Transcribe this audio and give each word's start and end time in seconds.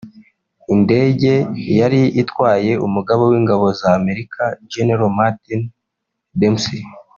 indege 0.73 1.33
yari 1.79 2.01
itwaye 2.21 2.71
Umugaba 2.85 3.21
w’Ingabo 3.31 3.65
z’Amerika 3.79 4.41
General 4.71 5.11
Martin 5.17 5.61
Dempsey 6.39 6.81